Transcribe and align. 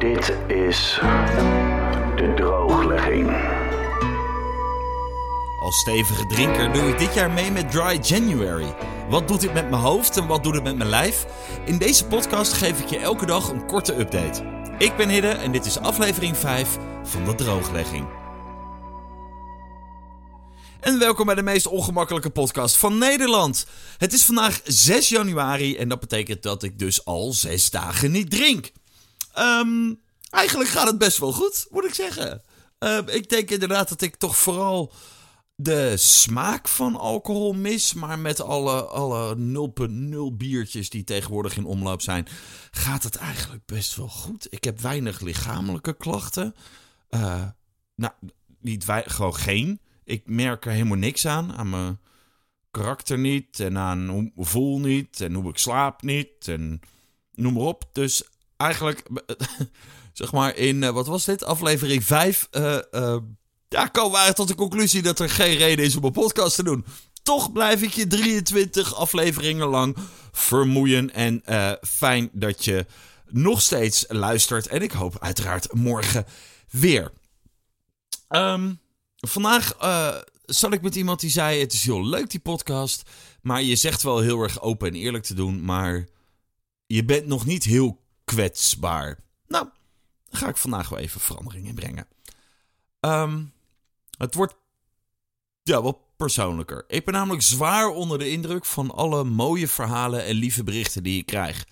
Dit 0.00 0.36
is 0.46 0.98
de 2.16 2.32
drooglegging. 2.36 3.30
Als 5.58 5.78
stevige 5.78 6.26
drinker 6.26 6.72
doe 6.72 6.88
ik 6.88 6.98
dit 6.98 7.14
jaar 7.14 7.30
mee 7.30 7.50
met 7.50 7.70
Dry 7.70 7.98
January. 8.02 8.74
Wat 9.08 9.28
doet 9.28 9.40
dit 9.40 9.52
met 9.52 9.70
mijn 9.70 9.82
hoofd 9.82 10.16
en 10.16 10.26
wat 10.26 10.42
doet 10.42 10.54
het 10.54 10.62
met 10.62 10.76
mijn 10.76 10.88
lijf? 10.88 11.26
In 11.64 11.78
deze 11.78 12.06
podcast 12.06 12.52
geef 12.52 12.80
ik 12.80 12.86
je 12.86 12.98
elke 12.98 13.26
dag 13.26 13.48
een 13.48 13.66
korte 13.66 13.98
update. 13.98 14.42
Ik 14.78 14.96
ben 14.96 15.08
Hidde 15.08 15.28
en 15.28 15.52
dit 15.52 15.66
is 15.66 15.78
aflevering 15.78 16.36
5 16.36 16.76
van 17.02 17.24
de 17.24 17.34
drooglegging. 17.34 18.08
En 20.80 20.98
welkom 20.98 21.26
bij 21.26 21.34
de 21.34 21.42
meest 21.42 21.66
ongemakkelijke 21.66 22.30
podcast 22.30 22.76
van 22.76 22.98
Nederland. 22.98 23.66
Het 23.98 24.12
is 24.12 24.24
vandaag 24.24 24.60
6 24.64 25.08
januari 25.08 25.76
en 25.76 25.88
dat 25.88 26.00
betekent 26.00 26.42
dat 26.42 26.62
ik 26.62 26.78
dus 26.78 27.04
al 27.04 27.32
6 27.32 27.70
dagen 27.70 28.10
niet 28.10 28.30
drink. 28.30 28.70
Ehm, 29.32 29.94
eigenlijk 30.30 30.70
gaat 30.70 30.86
het 30.86 30.98
best 30.98 31.18
wel 31.18 31.32
goed, 31.32 31.66
moet 31.70 31.84
ik 31.84 31.94
zeggen. 31.94 32.42
Ehm, 32.78 33.08
ik 33.08 33.28
denk 33.28 33.50
inderdaad 33.50 33.88
dat 33.88 34.00
ik 34.00 34.16
toch 34.16 34.36
vooral 34.36 34.92
de 35.62 35.96
smaak 35.96 36.68
van 36.68 36.96
alcohol 36.96 37.52
mis. 37.52 37.94
Maar 37.94 38.18
met 38.18 38.40
alle, 38.40 38.82
alle 38.82 39.36
0.0 39.36 40.36
biertjes 40.36 40.90
die 40.90 41.04
tegenwoordig 41.04 41.56
in 41.56 41.64
omloop 41.64 42.02
zijn, 42.02 42.26
gaat 42.70 43.02
het 43.02 43.16
eigenlijk 43.16 43.66
best 43.66 43.96
wel 43.96 44.08
goed. 44.08 44.46
Ik 44.50 44.64
heb 44.64 44.80
weinig 44.80 45.20
lichamelijke 45.20 45.96
klachten. 45.96 46.54
Eh, 47.08 47.44
nou, 47.94 48.12
niet 48.60 48.84
wij, 48.84 49.02
gewoon 49.06 49.34
geen. 49.34 49.80
Ik 50.04 50.22
merk 50.26 50.66
er 50.66 50.72
helemaal 50.72 50.96
niks 50.96 51.26
aan. 51.26 51.52
Aan 51.52 51.70
mijn 51.70 52.00
karakter 52.70 53.18
niet. 53.18 53.60
En 53.60 53.78
aan 53.78 54.08
hoe 54.08 54.24
ik 54.24 54.32
voel 54.36 54.78
niet. 54.78 55.20
En 55.20 55.34
hoe 55.34 55.48
ik 55.50 55.58
slaap 55.58 56.02
niet. 56.02 56.48
En 56.48 56.80
noem 57.34 57.52
maar 57.52 57.62
op. 57.62 57.88
Dus 57.92 58.29
eigenlijk, 58.60 59.02
zeg 60.12 60.32
maar 60.32 60.56
in, 60.56 60.82
eh, 60.82 60.90
wat 60.90 61.06
was 61.06 61.24
dit? 61.24 61.44
Aflevering 61.44 62.04
5. 62.04 62.48
Uh, 62.50 62.78
uh, 62.92 63.16
ja, 63.68 63.86
komen 63.86 64.26
we 64.26 64.32
tot 64.32 64.48
de 64.48 64.54
conclusie 64.54 65.02
dat 65.02 65.18
er 65.18 65.30
geen 65.30 65.56
reden 65.56 65.84
is 65.84 65.96
om 65.96 66.04
een 66.04 66.12
podcast 66.12 66.54
te 66.54 66.62
doen. 66.62 66.84
Toch 67.22 67.52
blijf 67.52 67.82
ik 67.82 67.92
je 67.92 68.06
23 68.06 68.94
afleveringen 68.94 69.66
lang 69.66 69.96
vermoeien. 70.32 71.14
En 71.14 71.42
fijn 71.82 72.30
dat 72.32 72.64
je 72.64 72.86
nog 73.26 73.62
steeds 73.62 74.04
luistert. 74.08 74.66
En 74.66 74.82
ik 74.82 74.92
hoop 74.92 75.18
uiteraard 75.18 75.72
morgen 75.72 76.24
weer. 76.70 77.12
Um, 78.28 78.80
vandaag 79.16 79.74
zat 80.44 80.72
ik 80.72 80.82
met 80.82 80.94
iemand 80.94 81.20
die 81.20 81.30
zei: 81.30 81.60
Het 81.60 81.72
is 81.72 81.84
heel 81.84 82.06
leuk, 82.06 82.30
die 82.30 82.40
podcast. 82.40 83.02
Maar 83.42 83.62
je 83.62 83.76
zegt 83.76 84.02
wel 84.02 84.18
heel 84.18 84.42
erg 84.42 84.60
open 84.60 84.88
en 84.88 84.94
eerlijk 84.94 85.24
te 85.24 85.34
doen. 85.34 85.64
Maar 85.64 86.08
je 86.86 87.04
bent 87.04 87.26
nog 87.26 87.46
niet 87.46 87.64
heel 87.64 87.99
kwetsbaar. 88.30 89.18
Nou, 89.48 89.68
ga 90.30 90.48
ik 90.48 90.56
vandaag 90.56 90.88
wel 90.88 90.98
even 90.98 91.20
verandering 91.20 91.66
in 91.66 91.74
brengen. 91.74 92.06
Um, 93.00 93.52
het 94.18 94.34
wordt 94.34 94.54
ja, 95.62 95.82
wat 95.82 95.98
persoonlijker. 96.16 96.84
Ik 96.88 97.04
ben 97.04 97.14
namelijk 97.14 97.42
zwaar 97.42 97.88
onder 97.88 98.18
de 98.18 98.30
indruk 98.30 98.64
van 98.64 98.90
alle 98.90 99.24
mooie 99.24 99.68
verhalen 99.68 100.24
en 100.24 100.34
lieve 100.34 100.64
berichten 100.64 101.02
die 101.02 101.18
ik 101.18 101.26
krijg. 101.26 101.66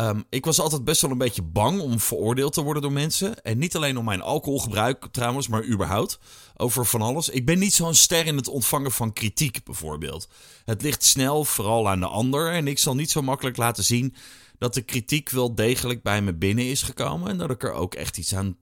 Um, 0.00 0.24
ik 0.28 0.44
was 0.44 0.60
altijd 0.60 0.84
best 0.84 1.00
wel 1.00 1.10
een 1.10 1.18
beetje 1.18 1.42
bang 1.42 1.80
om 1.80 2.00
veroordeeld 2.00 2.52
te 2.52 2.62
worden 2.62 2.82
door 2.82 2.92
mensen. 2.92 3.42
En 3.42 3.58
niet 3.58 3.76
alleen 3.76 3.98
om 3.98 4.04
mijn 4.04 4.20
alcoholgebruik 4.20 5.06
trouwens, 5.10 5.48
maar 5.48 5.64
überhaupt. 5.64 6.18
Over 6.56 6.86
van 6.86 7.02
alles. 7.02 7.28
Ik 7.28 7.46
ben 7.46 7.58
niet 7.58 7.74
zo'n 7.74 7.94
ster 7.94 8.26
in 8.26 8.36
het 8.36 8.48
ontvangen 8.48 8.92
van 8.92 9.12
kritiek 9.12 9.64
bijvoorbeeld. 9.64 10.28
Het 10.64 10.82
ligt 10.82 11.04
snel 11.04 11.44
vooral 11.44 11.88
aan 11.88 12.00
de 12.00 12.06
ander. 12.06 12.52
En 12.52 12.66
ik 12.66 12.78
zal 12.78 12.94
niet 12.94 13.10
zo 13.10 13.22
makkelijk 13.22 13.56
laten 13.56 13.84
zien 13.84 14.14
dat 14.58 14.74
de 14.74 14.82
kritiek 14.82 15.30
wel 15.30 15.54
degelijk 15.54 16.02
bij 16.02 16.22
me 16.22 16.34
binnen 16.34 16.66
is 16.66 16.82
gekomen. 16.82 17.30
En 17.30 17.38
dat 17.38 17.50
ik 17.50 17.62
er 17.62 17.72
ook 17.72 17.94
echt 17.94 18.18
iets 18.18 18.34
aan 18.34 18.56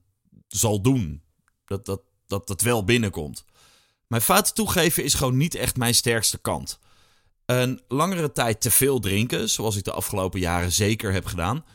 zal 0.47 0.81
doen. 0.81 1.21
Dat 1.65 1.85
dat, 1.85 2.01
dat, 2.27 2.47
dat 2.47 2.61
wel 2.61 2.83
binnenkomt. 2.83 3.45
Mijn 4.07 4.21
fouten 4.21 4.53
toegeven 4.53 5.03
is 5.03 5.13
gewoon 5.13 5.37
niet 5.37 5.55
echt 5.55 5.77
mijn 5.77 5.95
sterkste 5.95 6.37
kant. 6.37 6.79
Een 7.45 7.81
langere 7.87 8.31
tijd 8.31 8.61
te 8.61 8.71
veel 8.71 8.99
drinken, 8.99 9.49
zoals 9.49 9.75
ik 9.75 9.83
de 9.83 9.91
afgelopen 9.91 10.39
jaren 10.39 10.71
zeker 10.71 11.13
heb 11.13 11.25
gedaan, 11.25 11.65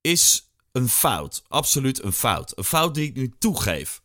is 0.00 0.52
een 0.72 0.88
fout. 0.88 1.42
Absoluut 1.48 2.02
een 2.02 2.12
fout. 2.12 2.58
Een 2.58 2.64
fout 2.64 2.94
die 2.94 3.08
ik 3.08 3.14
nu 3.14 3.32
toegeef. 3.38 4.02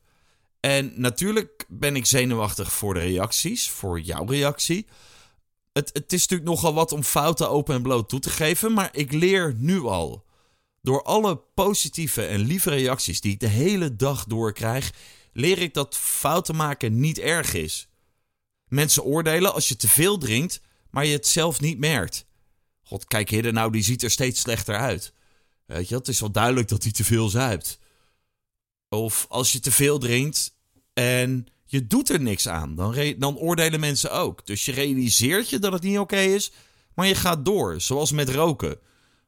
En 0.60 0.94
natuurlijk 0.96 1.66
ben 1.68 1.96
ik 1.96 2.06
zenuwachtig 2.06 2.72
voor 2.74 2.94
de 2.94 3.00
reacties, 3.00 3.70
voor 3.70 4.00
jouw 4.00 4.26
reactie. 4.26 4.86
Het, 5.74 5.90
het 5.94 6.14
is 6.14 6.22
natuurlijk 6.22 6.50
nogal 6.50 6.74
wat 6.74 6.92
om 6.92 7.04
fouten 7.04 7.50
open 7.50 7.76
en 7.76 7.82
bloot 7.82 8.10
toe 8.10 8.20
te 8.20 8.30
geven, 8.30 8.74
maar 8.74 8.90
ik 8.92 9.12
leer 9.12 9.54
nu 9.58 9.82
al. 9.82 10.26
Door 10.82 11.04
alle 11.04 11.42
positieve 11.54 12.26
en 12.26 12.40
lieve 12.40 12.70
reacties 12.70 13.22
die 13.22 13.32
ik 13.32 13.40
de 13.40 13.48
hele 13.48 13.96
dag 13.96 14.26
door 14.26 14.54
krijg, 14.54 14.92
leer 15.34 15.58
ik 15.58 15.74
dat 15.74 15.98
fouten 15.98 16.56
maken 16.56 17.00
niet 17.00 17.20
erg 17.20 17.54
is. 17.54 17.88
Mensen 18.68 19.04
oordelen 19.04 19.54
als 19.54 19.68
je 19.68 19.76
te 19.76 19.88
veel 19.88 20.18
drinkt, 20.18 20.62
maar 20.92 21.06
je 21.06 21.14
het 21.14 21.28
zelf 21.28 21.60
niet 21.60 21.80
merkt. 21.80 22.26
God, 22.84 23.06
kijk 23.06 23.30
Hidde, 23.30 23.52
nou 23.52 23.72
die 23.72 23.84
ziet 23.84 24.04
er 24.04 24.12
steeds 24.12 24.40
slechter 24.40 24.76
uit. 24.76 25.14
Weet 25.66 25.90
je, 25.90 25.96
het 25.96 26.08
is 26.08 26.20
wel 26.20 26.32
duidelijk 26.32 26.68
dat 26.68 26.84
hij 26.84 26.92
te 26.92 27.04
veel 27.04 27.30
zuipt. 27.30 27.80
Of 28.90 29.26
als 29.30 29.52
je 29.52 29.60
te 29.60 29.72
veel 29.72 29.98
drinkt 30.00 30.56
en 30.94 31.48
je 31.66 31.88
doet 31.88 32.10
er 32.10 32.22
niks 32.22 32.48
aan, 32.48 32.76
dan, 32.76 33.16
dan 33.18 33.38
oordelen 33.38 33.80
mensen 33.80 34.12
ook. 34.12 34.46
Dus 34.46 34.66
je 34.66 34.72
realiseert 34.72 35.50
je 35.50 35.60
dat 35.60 35.72
het 35.72 35.84
niet 35.84 36.00
oké 36.00 36.20
is, 36.20 36.52
maar 36.94 37.08
je 37.08 37.16
gaat 37.16 37.46
door, 37.46 37.82
zoals 37.82 38.12
met 38.12 38.30
roken. 38.30 38.80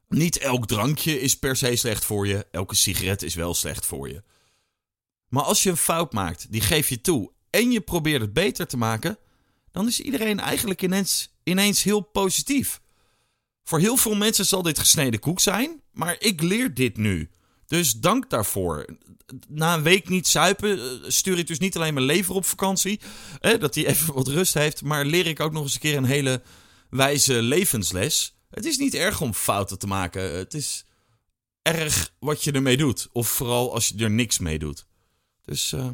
Niet 0.08 0.38
elk 0.38 0.66
drankje 0.66 1.20
is 1.20 1.38
per 1.38 1.56
se 1.56 1.76
slecht 1.76 2.04
voor 2.04 2.26
je, 2.26 2.46
elke 2.50 2.74
sigaret 2.74 3.22
is 3.22 3.34
wel 3.34 3.54
slecht 3.54 3.86
voor 3.86 4.08
je. 4.08 4.22
Maar 5.28 5.42
als 5.42 5.62
je 5.62 5.70
een 5.70 5.76
fout 5.76 6.12
maakt, 6.12 6.52
die 6.52 6.60
geef 6.60 6.88
je 6.88 7.00
toe 7.00 7.32
en 7.50 7.70
je 7.70 7.80
probeert 7.80 8.20
het 8.20 8.32
beter 8.32 8.66
te 8.66 8.76
maken, 8.76 9.18
dan 9.72 9.86
is 9.86 10.00
iedereen 10.00 10.40
eigenlijk 10.40 10.82
ineens, 10.82 11.34
ineens 11.42 11.82
heel 11.82 12.00
positief. 12.00 12.80
Voor 13.64 13.78
heel 13.78 13.96
veel 13.96 14.14
mensen 14.14 14.46
zal 14.46 14.62
dit 14.62 14.78
gesneden 14.78 15.20
koek 15.20 15.40
zijn, 15.40 15.82
maar 15.92 16.16
ik 16.18 16.42
leer 16.42 16.74
dit 16.74 16.96
nu. 16.96 17.30
Dus 17.66 17.92
dank 17.92 18.30
daarvoor. 18.30 18.84
Na 19.48 19.74
een 19.74 19.82
week 19.82 20.08
niet 20.08 20.28
zuipen 20.28 21.00
stuur 21.12 21.38
ik 21.38 21.46
dus 21.46 21.58
niet 21.58 21.76
alleen 21.76 21.94
mijn 21.94 22.06
lever 22.06 22.34
op 22.34 22.44
vakantie, 22.44 23.00
hè, 23.38 23.58
dat 23.58 23.74
hij 23.74 23.86
even 23.86 24.14
wat 24.14 24.28
rust 24.28 24.54
heeft, 24.54 24.82
maar 24.82 25.04
leer 25.04 25.26
ik 25.26 25.40
ook 25.40 25.52
nog 25.52 25.62
eens 25.62 25.74
een 25.74 25.80
keer 25.80 25.96
een 25.96 26.04
hele 26.04 26.42
wijze 26.90 27.42
levensles. 27.42 28.34
Het 28.50 28.64
is 28.64 28.78
niet 28.78 28.94
erg 28.94 29.20
om 29.20 29.34
fouten 29.34 29.78
te 29.78 29.86
maken. 29.86 30.36
Het 30.36 30.54
is 30.54 30.84
erg 31.62 32.12
wat 32.18 32.44
je 32.44 32.52
ermee 32.52 32.76
doet. 32.76 33.08
Of 33.12 33.28
vooral 33.28 33.74
als 33.74 33.88
je 33.88 34.04
er 34.04 34.10
niks 34.10 34.38
mee 34.38 34.58
doet. 34.58 34.86
Dus 35.44 35.72
uh, 35.72 35.88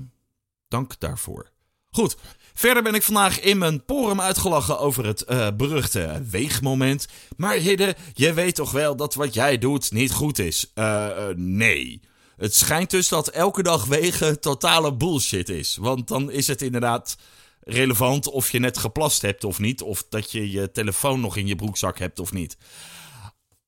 dank 0.69 1.01
daarvoor. 1.01 1.51
Goed, 1.91 2.17
verder 2.59 2.83
ben 2.83 2.95
ik 2.95 3.03
vandaag 3.03 3.41
in 3.41 3.59
mijn 3.59 3.85
porum 3.85 4.21
uitgelachen 4.21 4.79
over 4.79 5.07
het 5.07 5.25
uh, 5.29 5.49
beruchte 5.57 6.25
weegmoment. 6.31 7.07
Maar 7.37 7.55
Hidde, 7.55 7.97
je 8.15 8.33
weet 8.33 8.55
toch 8.55 8.71
wel 8.71 8.97
dat 8.97 9.15
wat 9.15 9.35
jij 9.35 9.59
doet 9.59 9.93
niet 9.93 10.13
goed 10.13 10.39
is? 10.39 10.71
Uh, 10.75 11.09
nee. 11.35 12.01
Het 12.37 12.55
schijnt 12.55 12.91
dus 12.91 13.09
dat 13.09 13.29
elke 13.29 13.63
dag 13.63 13.85
wegen 13.85 14.41
totale 14.41 14.95
bullshit 14.95 15.49
is. 15.49 15.77
Want 15.77 16.09
dan 16.09 16.31
is 16.31 16.47
het 16.47 16.63
inderdaad 16.63 17.17
relevant 17.61 18.27
of 18.27 18.53
je 18.53 18.59
net 18.59 18.79
geplast 18.79 19.23
hebt 19.23 19.45
of 19.45 19.59
niet. 19.59 19.83
Of 19.83 20.07
dat 20.09 20.33
je 20.33 20.51
je 20.51 20.71
telefoon 20.71 21.21
nog 21.21 21.37
in 21.37 21.47
je 21.47 21.57
broekzak 21.57 21.99
hebt 21.99 22.19
of 22.19 22.33
niet. 22.33 22.57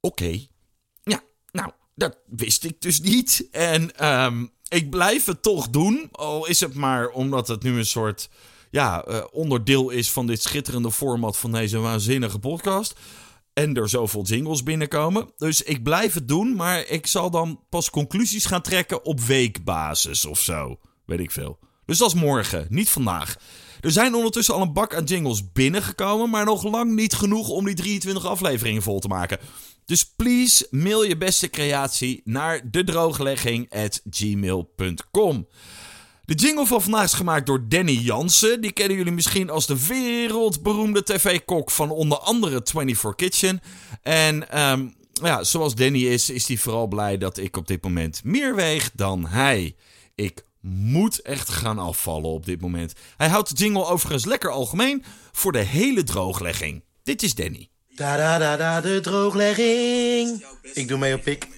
Oké. 0.00 0.41
Ja, 1.03 1.22
nou, 1.50 1.71
dat 1.94 2.19
wist 2.27 2.65
ik 2.65 2.81
dus 2.81 3.00
niet. 3.00 3.48
En 3.50 4.09
um, 4.09 4.50
ik 4.69 4.91
blijf 4.91 5.25
het 5.25 5.43
toch 5.43 5.69
doen. 5.69 6.09
Al 6.12 6.47
is 6.47 6.60
het 6.60 6.75
maar 6.75 7.09
omdat 7.09 7.48
het 7.48 7.62
nu 7.62 7.78
een 7.78 7.87
soort 7.87 8.28
ja, 8.70 9.08
uh, 9.08 9.24
onderdeel 9.30 9.90
is 9.90 10.10
van 10.10 10.26
dit 10.26 10.42
schitterende 10.42 10.92
format 10.92 11.36
van 11.36 11.52
deze 11.52 11.78
waanzinnige 11.78 12.38
podcast. 12.38 12.94
En 13.52 13.74
er 13.74 13.88
zoveel 13.88 14.22
jingles 14.22 14.62
binnenkomen. 14.62 15.32
Dus 15.36 15.62
ik 15.62 15.82
blijf 15.82 16.15
het 16.15 16.28
doen, 16.28 16.56
maar 16.56 16.86
ik 16.86 17.06
zal 17.06 17.30
dan 17.30 17.60
pas 17.68 17.91
conclusies 17.91 18.47
gaan 18.47 18.62
trekken 18.62 19.04
op 19.04 19.20
weekbasis 19.20 20.24
of 20.24 20.41
zo. 20.41 20.78
Weet 21.04 21.20
ik 21.20 21.30
veel. 21.30 21.59
Dus 21.84 21.98
dat 21.98 22.09
is 22.09 22.20
morgen, 22.20 22.66
niet 22.68 22.88
vandaag. 22.88 23.36
Er 23.80 23.91
zijn 23.91 24.15
ondertussen 24.15 24.54
al 24.54 24.62
een 24.62 24.72
bak 24.72 24.94
aan 24.94 25.04
jingles 25.04 25.53
binnengekomen, 25.53 26.30
maar 26.30 26.44
nog 26.44 26.62
lang 26.62 26.94
niet 26.94 27.14
genoeg 27.14 27.48
om 27.48 27.64
die 27.64 27.74
23 27.74 28.26
afleveringen 28.26 28.82
vol 28.82 28.98
te 28.98 29.09
maken. 29.09 29.38
Dus 29.84 30.04
please 30.04 30.66
mail 30.71 31.04
je 31.04 31.16
beste 31.16 31.50
creatie 31.50 32.21
naar 32.24 32.71
dedrooglegging.gmail.com. 32.71 35.47
De 36.28 36.34
jingle 36.34 36.66
van 36.66 36.83
vandaag 36.83 37.04
is 37.04 37.13
gemaakt 37.13 37.47
door 37.47 37.69
Danny 37.69 37.92
Jansen. 37.92 38.60
Die 38.60 38.72
kennen 38.72 38.97
jullie 38.97 39.13
misschien 39.13 39.51
als 39.51 39.66
de 39.66 39.86
wereldberoemde 39.86 41.03
tv-kok 41.03 41.71
van 41.71 41.91
onder 41.91 42.19
andere 42.19 42.60
24 42.65 43.15
Kitchen. 43.15 43.60
En 44.03 44.60
um, 44.71 44.95
ja, 45.13 45.45
zoals 45.45 45.75
Danny 45.75 46.07
is, 46.07 46.30
is 46.30 46.48
hij 46.48 46.57
vooral 46.57 46.86
blij 46.86 47.19
dat 47.19 47.39
ik 47.39 47.57
op 47.57 47.66
dit 47.66 47.83
moment 47.83 48.25
meer 48.25 48.54
weeg 48.54 48.91
dan 48.95 49.27
hij. 49.27 49.77
Ik 50.15 50.45
moet 50.60 51.21
echt 51.21 51.48
gaan 51.48 51.78
afvallen 51.78 52.31
op 52.31 52.45
dit 52.45 52.60
moment. 52.60 52.92
Hij 53.16 53.28
houdt 53.28 53.48
de 53.48 53.65
jingle 53.65 53.84
overigens 53.84 54.24
lekker 54.24 54.51
algemeen 54.51 55.04
voor 55.33 55.53
de 55.53 55.63
hele 55.63 56.03
drooglegging. 56.03 56.84
Dit 57.03 57.22
is 57.22 57.34
Danny. 57.34 57.71
Da 57.95 58.16
da 58.16 58.39
da 58.39 58.57
da, 58.57 58.81
de 58.81 59.01
drooglegging. 59.01 60.47
Ik 60.72 60.89
doe 60.89 60.98
mee 60.98 61.15
op 61.15 61.22
pik. 61.22 61.48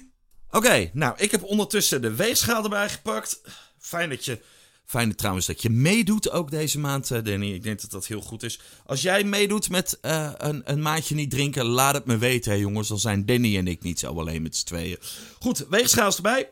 Oké, 0.51 0.91
nou, 0.93 1.15
ik 1.17 1.31
heb 1.31 1.43
ondertussen 1.43 2.03
de 2.03 2.15
weegschaal 2.15 2.63
erbij 2.63 2.89
gepakt. 2.89 3.41
Fijn 3.79 4.09
dat 4.09 4.25
je. 4.25 4.59
Fijn 4.91 5.15
trouwens 5.15 5.47
dat 5.47 5.63
je 5.63 5.71
meedoet 5.71 6.31
ook 6.31 6.51
deze 6.51 6.79
maand, 6.79 7.11
eh, 7.11 7.23
Danny. 7.25 7.53
Ik 7.53 7.63
denk 7.63 7.81
dat 7.81 7.91
dat 7.91 8.07
heel 8.07 8.21
goed 8.21 8.43
is. 8.43 8.61
Als 8.87 9.03
jij 9.03 9.25
meedoet 9.25 9.71
met 9.71 9.99
uh, 10.03 10.33
een, 10.37 10.63
een 10.65 10.83
maandje 10.83 11.15
niet 11.15 11.31
drinken, 11.31 11.65
laat 11.65 11.95
het 11.95 12.05
me 12.05 12.19
weten, 12.19 12.53
hè, 12.53 12.59
jongens. 12.59 12.89
Dan 12.89 12.99
zijn 12.99 13.27
Danny 13.27 13.57
en 13.57 13.67
ik 13.67 13.83
niet 13.83 13.99
zo 13.99 14.19
alleen 14.19 14.43
met 14.43 14.57
z'n 14.57 14.67
tweeën. 14.67 14.99
Goed, 15.39 15.67
weegschaal 15.69 16.09
is 16.09 16.17
erbij. 16.17 16.51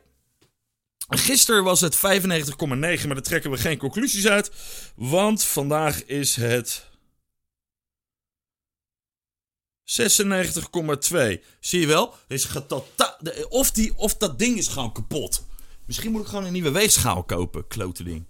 Gisteren 1.09 1.65
was 1.65 1.81
het 1.81 1.97
95,9, 1.97 2.01
maar 2.69 2.97
daar 2.97 3.23
trekken 3.23 3.51
we 3.51 3.57
geen 3.57 3.79
conclusies 3.79 4.27
uit. 4.27 4.51
Want 4.95 5.45
vandaag 5.45 6.05
is 6.05 6.37
het 6.37 6.87
96,2. 9.85 11.45
Zie 11.61 11.81
je 11.81 11.87
wel? 11.87 12.15
Is 12.29 12.49
of, 13.49 13.71
die, 13.71 13.97
of 13.97 14.17
dat 14.17 14.39
ding 14.39 14.59
is 14.59 14.69
gewoon 14.69 14.93
kapot. 14.93 15.47
Misschien 15.89 16.13
moet 16.13 16.21
ik 16.21 16.27
gewoon 16.27 16.45
een 16.45 16.53
nieuwe 16.53 16.71
weegschaal 16.71 17.25
kopen, 17.25 17.67
klote 17.67 18.03
ding. 18.03 18.25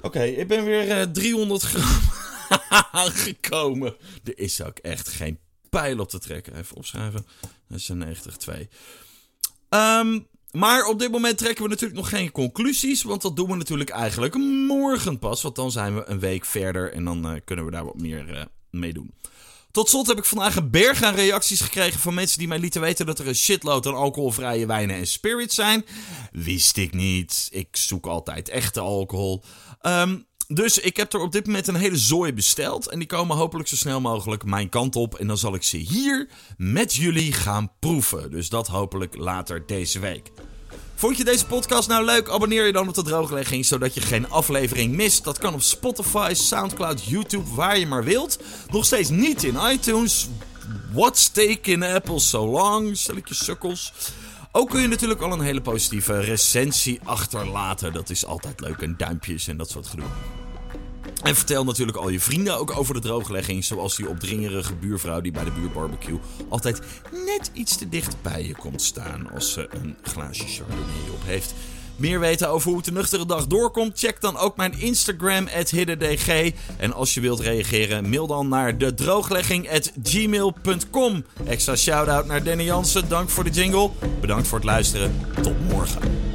Oké, 0.00 0.22
ik 0.22 0.48
ben 0.48 0.64
weer 0.64 1.00
uh, 1.00 1.02
300 1.02 1.62
gram 1.62 2.00
aangekomen. 2.92 3.96
Er 4.24 4.38
is 4.38 4.62
ook 4.62 4.78
echt 4.78 5.08
geen 5.08 5.38
pijl 5.70 5.98
op 5.98 6.08
te 6.08 6.18
trekken. 6.18 6.56
Even 6.56 6.76
opschrijven. 6.76 7.26
96,2. 7.68 8.68
Um, 9.68 10.26
maar 10.52 10.84
op 10.84 10.98
dit 10.98 11.10
moment 11.10 11.38
trekken 11.38 11.62
we 11.62 11.68
natuurlijk 11.68 11.98
nog 11.98 12.08
geen 12.08 12.32
conclusies. 12.32 13.02
Want 13.02 13.22
dat 13.22 13.36
doen 13.36 13.50
we 13.50 13.56
natuurlijk 13.56 13.90
eigenlijk 13.90 14.34
morgen 14.66 15.18
pas. 15.18 15.42
Want 15.42 15.56
dan 15.56 15.70
zijn 15.70 15.94
we 15.94 16.04
een 16.06 16.20
week 16.20 16.44
verder 16.44 16.92
en 16.92 17.04
dan 17.04 17.34
uh, 17.34 17.40
kunnen 17.44 17.64
we 17.64 17.70
daar 17.70 17.84
wat 17.84 18.00
meer 18.00 18.30
uh, 18.30 18.42
mee 18.70 18.92
doen. 18.92 19.14
Tot 19.70 19.88
slot 19.88 20.06
heb 20.06 20.18
ik 20.18 20.24
vandaag 20.24 20.56
een 20.56 20.70
berg 20.70 21.02
aan 21.02 21.14
reacties 21.14 21.60
gekregen 21.60 22.00
van 22.00 22.14
mensen 22.14 22.38
die 22.38 22.48
mij 22.48 22.58
lieten 22.58 22.80
weten 22.80 23.06
dat 23.06 23.18
er 23.18 23.28
een 23.28 23.34
shitload 23.34 23.86
aan 23.86 23.94
alcoholvrije 23.94 24.66
wijnen 24.66 24.96
en 24.96 25.06
spirits 25.06 25.54
zijn. 25.54 25.84
Wist 26.32 26.76
ik 26.76 26.94
niet. 26.94 27.48
Ik 27.50 27.68
zoek 27.76 28.06
altijd 28.06 28.48
echte 28.48 28.80
alcohol. 28.80 29.44
Um, 29.82 30.26
dus 30.46 30.78
ik 30.78 30.96
heb 30.96 31.12
er 31.12 31.20
op 31.20 31.32
dit 31.32 31.46
moment 31.46 31.66
een 31.66 31.74
hele 31.74 31.96
zooi 31.96 32.32
besteld. 32.32 32.88
En 32.88 32.98
die 32.98 33.08
komen 33.08 33.36
hopelijk 33.36 33.68
zo 33.68 33.76
snel 33.76 34.00
mogelijk 34.00 34.44
mijn 34.44 34.68
kant 34.68 34.96
op. 34.96 35.14
En 35.14 35.26
dan 35.26 35.38
zal 35.38 35.54
ik 35.54 35.62
ze 35.62 35.76
hier 35.76 36.28
met 36.56 36.94
jullie 36.94 37.32
gaan 37.32 37.72
proeven. 37.78 38.30
Dus 38.30 38.48
dat 38.48 38.66
hopelijk 38.66 39.16
later 39.16 39.66
deze 39.66 39.98
week. 39.98 40.30
Vond 40.98 41.16
je 41.16 41.24
deze 41.24 41.46
podcast 41.46 41.88
nou 41.88 42.04
leuk? 42.04 42.28
Abonneer 42.28 42.66
je 42.66 42.72
dan 42.72 42.88
op 42.88 42.94
de 42.94 43.02
drooglegging, 43.02 43.64
zodat 43.64 43.94
je 43.94 44.00
geen 44.00 44.30
aflevering 44.30 44.94
mist. 44.94 45.24
Dat 45.24 45.38
kan 45.38 45.54
op 45.54 45.62
Spotify, 45.62 46.32
Soundcloud, 46.34 47.04
YouTube, 47.04 47.54
waar 47.54 47.78
je 47.78 47.86
maar 47.86 48.04
wilt. 48.04 48.38
Nog 48.70 48.84
steeds 48.84 49.08
niet 49.08 49.44
in 49.44 49.56
iTunes. 49.70 50.28
What's 50.92 51.30
taking 51.30 51.84
Apple 51.84 52.18
so 52.18 52.46
long? 52.46 52.96
Stel 52.96 53.16
ik 53.16 53.28
je 53.28 53.34
sukkels. 53.34 53.92
Ook 54.52 54.70
kun 54.70 54.80
je 54.80 54.88
natuurlijk 54.88 55.20
al 55.20 55.32
een 55.32 55.40
hele 55.40 55.60
positieve 55.60 56.20
recensie 56.20 57.00
achterlaten. 57.04 57.92
Dat 57.92 58.10
is 58.10 58.26
altijd 58.26 58.60
leuk. 58.60 58.80
En 58.80 58.94
duimpjes 58.96 59.48
en 59.48 59.56
dat 59.56 59.70
soort 59.70 59.86
gedoe. 59.86 60.06
En 61.22 61.36
vertel 61.36 61.64
natuurlijk 61.64 61.98
al 61.98 62.08
je 62.08 62.20
vrienden 62.20 62.58
ook 62.58 62.76
over 62.76 62.94
de 62.94 63.00
drooglegging. 63.00 63.64
Zoals 63.64 63.96
die 63.96 64.08
opdringerige 64.08 64.74
buurvrouw 64.74 65.20
die 65.20 65.32
bij 65.32 65.44
de 65.44 65.50
buurbarbecue 65.50 66.18
altijd 66.48 66.80
net 67.10 67.50
iets 67.52 67.76
te 67.76 67.88
dicht 67.88 68.22
bij 68.22 68.46
je 68.46 68.54
komt 68.54 68.82
staan 68.82 69.30
als 69.34 69.52
ze 69.52 69.68
een 69.70 69.96
glaasje 70.02 70.46
chardonnay 70.46 71.08
op 71.12 71.24
heeft. 71.24 71.54
Meer 71.98 72.20
weten 72.20 72.48
over 72.48 72.68
hoe 72.68 72.76
het 72.76 72.86
de 72.86 72.92
nuchtere 72.92 73.26
dag 73.26 73.46
doorkomt? 73.46 73.98
Check 73.98 74.20
dan 74.20 74.36
ook 74.36 74.56
mijn 74.56 74.80
Instagram, 74.80 75.48
hiddendg. 75.70 76.52
En 76.76 76.92
als 76.92 77.14
je 77.14 77.20
wilt 77.20 77.40
reageren, 77.40 78.08
mail 78.08 78.26
dan 78.26 78.48
naar 78.48 78.78
de 78.78 78.94
drooglegging@gmail.com. 78.94 81.24
Extra 81.46 81.76
shout-out 81.76 82.26
naar 82.26 82.42
Danny 82.42 82.64
Jansen, 82.64 83.08
dank 83.08 83.28
voor 83.28 83.44
de 83.44 83.50
jingle. 83.50 83.90
Bedankt 84.20 84.48
voor 84.48 84.58
het 84.58 84.66
luisteren, 84.66 85.26
tot 85.42 85.68
morgen. 85.68 86.27